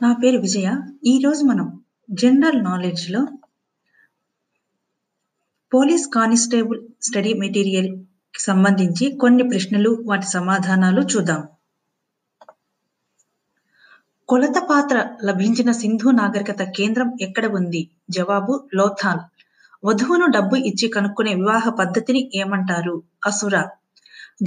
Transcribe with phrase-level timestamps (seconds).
[0.00, 0.68] నా పేరు విజయ.
[1.04, 1.66] ఈరోజు మనం
[2.10, 3.20] జనరల్ నాలెడ్జ్‌లో
[5.72, 7.88] పోలీస్ కానిస్టేబుల్ స్టడీ మెటీరియల్
[8.38, 11.40] సంబంధించి కొన్ని ప్రశ్నలు, వాటి సమాధానాలు చూద్దాం.
[14.28, 17.82] కొలత పాత్ర లభించిన సింధు నాగరికత కేంద్రం ఎక్కడ ఉంది?
[18.10, 19.20] జవాబు లోథాల్.
[19.84, 22.94] వధువును డబ్బు ఇచ్చి కనుక్కునే వివాహ పద్ధతిని ఏమంటారు?
[23.26, 23.54] అసుర.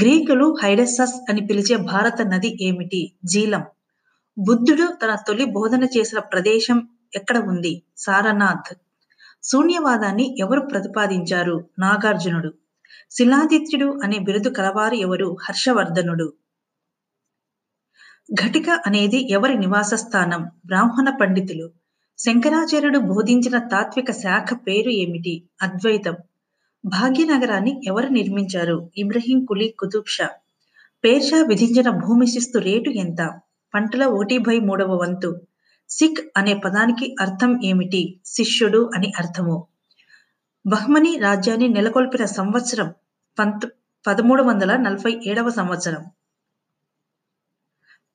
[0.02, 3.02] గ్రీకులు హైడెస్సస్ అని పిలిచే భారత నది ఏమిటి?
[3.26, 3.64] జీలం.
[4.40, 7.84] బుద్ధుడు తన తొలి బోధన చేసిన ప్రదేశం ఎక్కడ ఉంది?
[7.98, 8.76] సారనాథ్.
[9.44, 11.66] శూన్యవాదాన్ని ఎవరు ప్రతిపాదించారు?
[11.80, 12.54] నాగార్జునుడు.
[13.12, 15.38] శిలాదిత్యుడు అనే బిరుదు కలవారు ఎవరు?
[15.44, 16.34] హర్షవర్ధనుడు.
[18.34, 20.52] ఘటిక అనేది ఎవరి నివాస స్థానం?
[20.66, 21.72] బ్రాహ్మణ పండితులు.
[22.18, 25.44] శంకరాచార్యుడు బోధించిన తాత్విక శాఖ పేరు ఏమిటి?
[25.62, 26.16] అద్వైతం.
[26.86, 28.90] భాగ్యనగరాన్ని ఎవరు నిర్మించారు?
[28.98, 30.30] ఇబ్రహీం కులీ కుతుబ్ షా.
[31.04, 33.40] పేర్షా విధించిన భూమి శిస్తు రేటు ఎంత?
[33.74, 35.42] పంటల ఒకటి బై మూడవ వంతు.
[35.90, 38.20] సిక్ అనే పదానికి అర్థం ఏమిటి?
[38.26, 39.68] శిష్యుడు అని అర్థము.
[40.68, 42.94] బహ్మని రాజ్యాన్ని నెలకొల్పిన సంవత్సరం
[43.40, 43.60] పంత
[44.08, 46.06] పదమూడు వందల నలభై ఏడవ సంవత్సరం.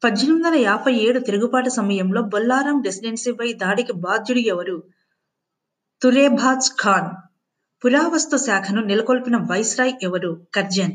[0.05, 4.83] పద్దెనిమిది వందల యాభై ఏడు తిరుగుబాటు సమయంలో బొల్లారం రెసిడెన్సీపై దాడికి బాధ్యుడు ఎవరు?
[6.03, 7.09] తురేబాజ్ ఖాన్.
[7.85, 10.47] పురావస్తు శాఖను నెలకొల్పిన వైస్రాయ్ ఎవరు?
[10.55, 10.93] కర్జన్.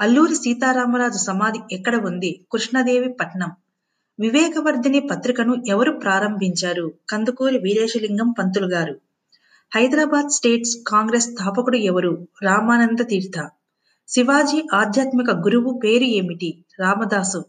[0.00, 2.46] అల్లూరి సీతారామరాజు సమాధి ఎక్కడ ఉంది?
[2.52, 3.52] కృష్ణదేవి పట్నం.
[4.22, 6.92] వివేకవర్ధిని పత్రికను ఎవరు ప్రారంభించారు?
[7.10, 9.00] కందుకూరి వీరేశలింగం పంతులు గారు.
[9.74, 12.28] హైదరాబాద్ స్టేట్స్ కాంగ్రెస్ స్థాపకుడు ఎవరు?
[12.42, 13.48] రామానంద తీర్థ.
[14.08, 16.64] శివాజీ ఆధ్యాత్మిక గురువు పేరు ఏమిటి?
[16.80, 17.44] రామదాసు.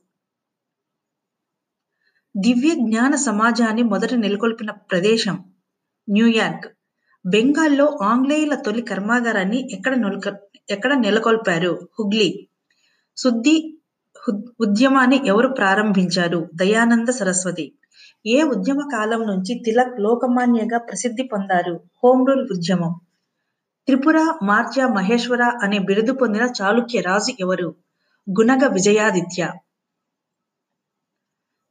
[2.38, 5.44] దివ్య జ్ఞాన సమాజాన్ని మొదట నెలకొల్పిన ప్రదేశం
[6.10, 6.74] న్యూయార్క్.
[7.26, 10.22] బెంగాల్లో ఆంగ్లేయుల తొలి కర్మాగారాన్ని ఎక్కడ
[10.70, 11.90] ఎక్కడ నెలకొల్పారు?
[12.00, 12.48] హుగ్లీ.
[13.18, 13.78] శుద్ధి
[14.62, 16.50] ఉద్యమాన్ని ఎవరు ప్రారంభించారు?
[16.56, 17.74] దయానంద సరస్వతి.
[18.26, 21.80] ఏ ఉద్యమ కాలం నుంచి తిలక్ లోకమాన్యగా ప్రసిద్ధి పొందారు?
[22.04, 23.00] హోం రూల్ ఉద్యమం.
[23.88, 27.76] త్రిపుర, మార్జ మహేశ్వర అనే బిరుదు పొందిన చాళుక్య రాజు ఎవరు?
[28.40, 29.50] గుణగ విజయాదిత్య.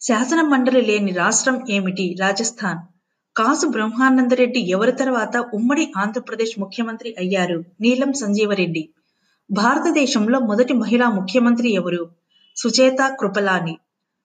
[0.00, 2.16] శాసన మండలి లేని రాష్ట్రం ఏమిటి?
[2.20, 2.78] రాజస్థాన్.
[3.36, 7.64] కాసు బ్రహ్మానందరెడ్డి ఎవరి తర్వాత ఉమ్మడి ఆంధ్రప్రదేశ్ ముఖ్యమంత్రి అయ్యారు?
[7.80, 8.88] నీలం సంజీవరెడ్డి.
[9.50, 12.21] భారతదేశంలో మొదటి మహిళా ముఖ్యమంత్రి ఎవరు?
[12.56, 13.74] సుచేత కృపలాని.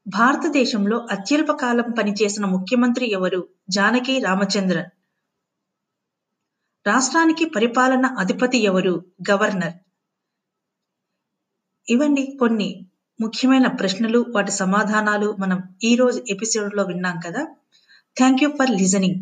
[0.06, 3.42] భారతదేశంలో అత్యల్ప కాలం పనిచేసిన ముఖ్యమంత్రి ఎవరు?
[3.70, 4.90] జానకి రామచంద్రన్.
[6.86, 8.94] రాష్ట్రానికి పరిపాలన అధిపతి ఎవరు?
[9.32, 9.78] గవర్నర్.
[11.88, 12.68] ఇవండి కొన్ని
[13.20, 17.44] ముఖ్యమైన ప్రశ్నలు, వాటి సమాధానాలు మనం ఈరోజు ఎపిసోడ్‌లో విన్నాం కదా!
[18.18, 19.20] Thank you for listening.